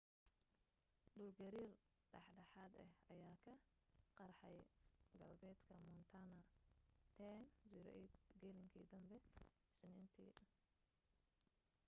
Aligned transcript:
dhulgariir 1.15 1.71
dhexdhexaad 2.11 2.73
ah 2.85 2.89
ayaa 3.13 3.35
ka 3.45 3.53
qarxay 4.17 4.57
galbeedka 5.19 5.75
montana 5.89 6.39
10:08 7.17 8.15
galin 8.41 8.61
danbe 8.91 9.17
isniintii 9.69 10.47